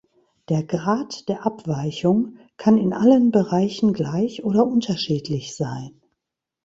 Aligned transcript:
Der 0.49 0.63
Grad 0.63 1.29
der 1.29 1.45
Abweichung 1.45 2.37
kann 2.57 2.79
in 2.79 2.91
allen 2.91 3.29
Bereichen 3.29 3.93
gleich 3.93 4.43
oder 4.43 4.65
unterschiedlich 4.65 5.55
sein. 5.55 6.01